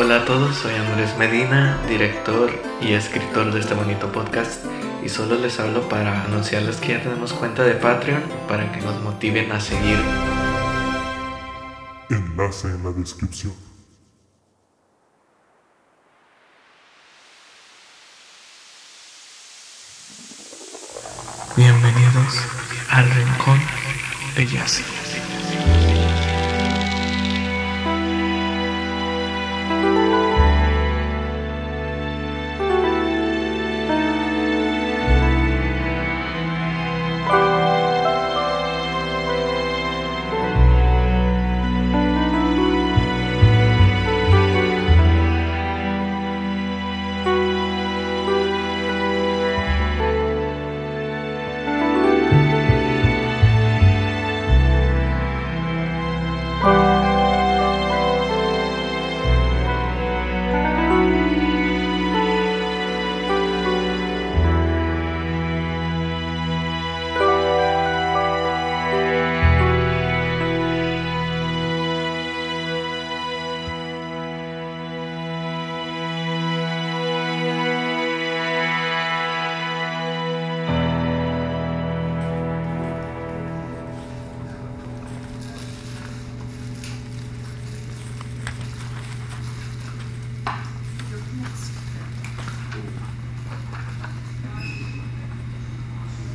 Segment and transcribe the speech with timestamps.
[0.00, 4.64] Hola a todos, soy Andrés Medina, director y escritor de este bonito podcast
[5.04, 9.02] y solo les hablo para anunciarles que ya tenemos cuenta de Patreon para que nos
[9.02, 9.98] motiven a seguir.
[12.10, 13.52] Enlace en la descripción.
[21.56, 22.36] Bienvenidos
[22.90, 23.60] al Rincón
[24.36, 25.07] de Yassi.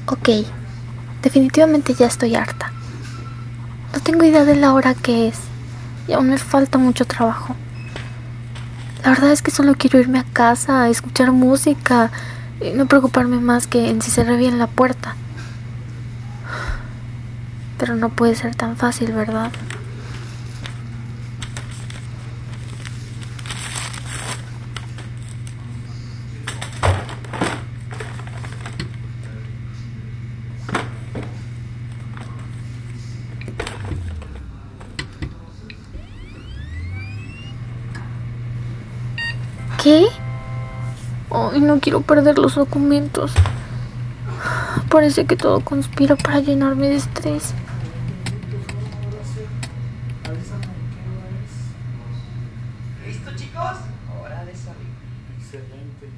[0.05, 0.29] Ok,
[1.21, 2.71] definitivamente ya estoy harta.
[3.93, 5.37] No tengo idea de la hora que es
[6.09, 7.55] y aún me falta mucho trabajo.
[9.03, 12.11] La verdad es que solo quiero irme a casa, escuchar música
[12.59, 15.15] y no preocuparme más que en si cerré bien la puerta.
[17.77, 19.51] Pero no puede ser tan fácil, ¿verdad?
[39.83, 40.07] ¿Qué?
[41.29, 43.33] Ay, no quiero perder los documentos.
[44.89, 47.53] Parece que todo conspira para llenarme de estrés.
[53.05, 53.75] ¿Listo, chicos?
[54.21, 54.87] Hora de salir.
[55.37, 56.09] Excelente.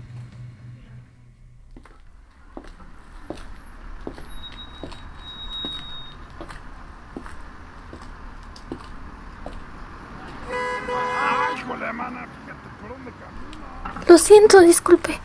[14.07, 15.19] Lo siento, disculpe.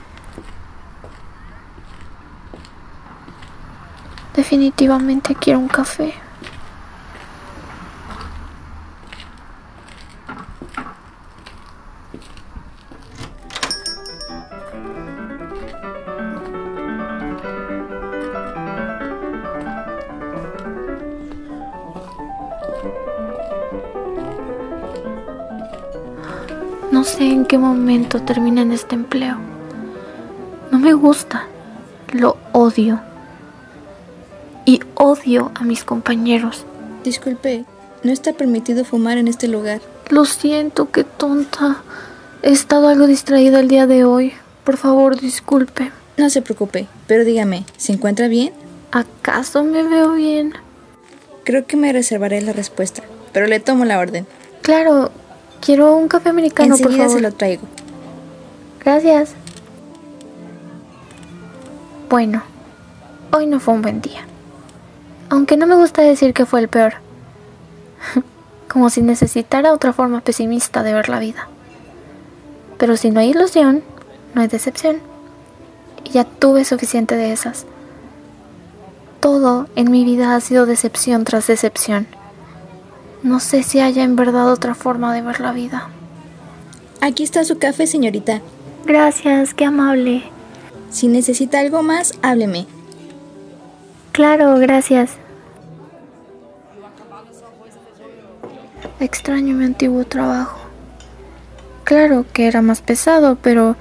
[4.34, 6.14] Definitivamente quiero un café.
[26.90, 29.36] No sé en qué momento termina en este empleo.
[30.72, 31.46] No me gusta.
[32.12, 33.00] Lo odio.
[34.64, 36.66] Y odio a mis compañeros.
[37.04, 37.64] Disculpe,
[38.02, 39.80] no está permitido fumar en este lugar.
[40.08, 41.82] Lo siento, qué tonta.
[42.42, 44.32] He estado algo distraída el día de hoy.
[44.64, 45.92] Por favor, disculpe.
[46.16, 48.52] No se preocupe, pero dígame, ¿se encuentra bien?
[48.90, 50.54] ¿Acaso me veo bien?
[51.44, 53.02] Creo que me reservaré la respuesta,
[53.32, 54.26] pero le tomo la orden.
[54.62, 55.12] Claro,
[55.60, 57.16] quiero un café americano, por Enseguida favor.
[57.16, 57.62] se lo traigo.
[58.84, 59.34] Gracias.
[62.08, 62.42] Bueno,
[63.32, 64.26] hoy no fue un buen día.
[65.28, 66.94] Aunque no me gusta decir que fue el peor.
[68.68, 71.48] Como si necesitara otra forma pesimista de ver la vida.
[72.78, 73.82] Pero si no hay ilusión,
[74.34, 74.98] no hay decepción.
[76.04, 77.66] Y ya tuve suficiente de esas.
[79.20, 82.06] Todo en mi vida ha sido decepción tras decepción.
[83.22, 85.88] No sé si haya en verdad otra forma de ver la vida.
[87.02, 88.40] Aquí está su café, señorita.
[88.86, 90.22] Gracias, qué amable.
[90.90, 92.66] Si necesita algo más, hábleme.
[94.12, 95.12] Claro, gracias.
[98.98, 100.58] Extraño mi antiguo trabajo.
[101.84, 103.76] Claro que era más pesado, pero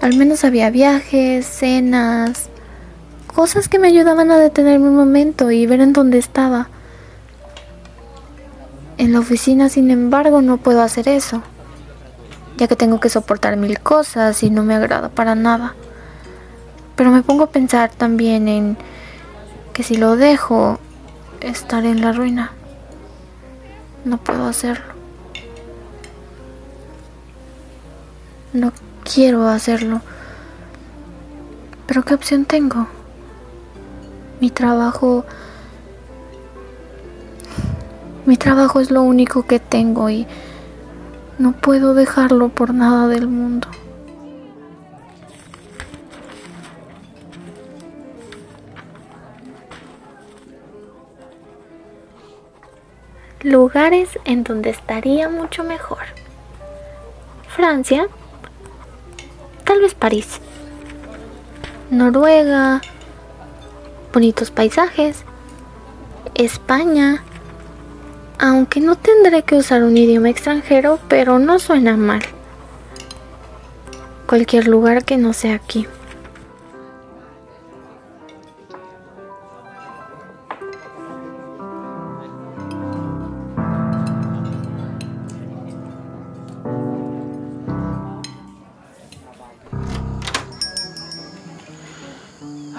[0.00, 2.48] al menos había viajes, cenas,
[3.34, 6.68] cosas que me ayudaban a detenerme un momento y ver en dónde estaba.
[8.98, 11.40] En la oficina, sin embargo, no puedo hacer eso,
[12.56, 15.76] ya que tengo que soportar mil cosas y no me agrada para nada.
[16.96, 18.76] Pero me pongo a pensar también en
[19.72, 20.80] que si lo dejo,
[21.40, 22.50] estaré en la ruina.
[24.04, 24.94] No puedo hacerlo.
[28.52, 28.72] No
[29.04, 30.00] quiero hacerlo.
[31.86, 32.88] Pero ¿qué opción tengo?
[34.40, 35.24] Mi trabajo...
[38.28, 40.26] Mi trabajo es lo único que tengo y
[41.38, 43.68] no puedo dejarlo por nada del mundo.
[53.40, 56.02] Lugares en donde estaría mucho mejor.
[57.48, 58.08] Francia,
[59.64, 60.38] tal vez París.
[61.88, 62.82] Noruega,
[64.12, 65.24] bonitos paisajes.
[66.34, 67.24] España,
[68.38, 72.22] aunque no tendré que usar un idioma extranjero, pero no suena mal.
[74.26, 75.86] Cualquier lugar que no sea aquí.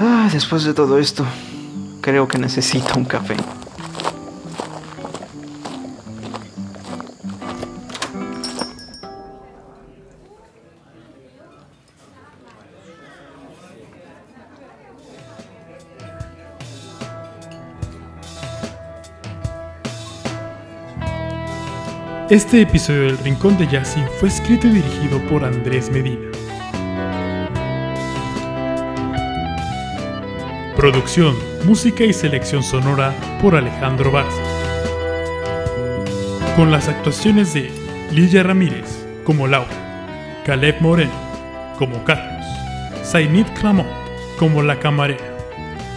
[0.02, 1.26] Ah, después de todo esto,
[2.02, 3.36] creo que necesito un café.
[22.30, 26.30] Este episodio del Rincón de Yassi fue escrito y dirigido por Andrés Medina.
[30.76, 31.36] Producción,
[31.66, 34.44] música y selección sonora por Alejandro Barza.
[36.56, 37.72] Con las actuaciones de
[38.12, 41.12] Lilia Ramírez como Laura, Caleb Moreno
[41.80, 42.46] como Carlos,
[43.06, 43.90] Zainid Clamont
[44.38, 45.36] como La Camarera.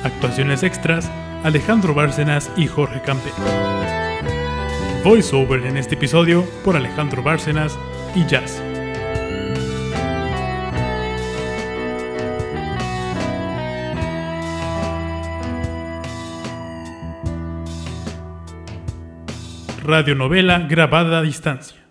[0.02, 1.10] Actuaciones extras
[1.44, 3.36] Alejandro Bárcenas y Jorge Campero.
[5.04, 7.76] Voiceover en este episodio por Alejandro Bárcenas
[8.14, 8.62] y Jazz.
[19.82, 21.81] Radionovela grabada a distancia.